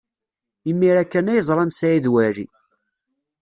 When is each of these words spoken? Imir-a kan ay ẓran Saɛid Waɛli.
Imir-a 0.69 1.03
kan 1.11 1.31
ay 1.31 1.41
ẓran 1.47 1.71
Saɛid 1.73 2.05
Waɛli. 2.13 2.45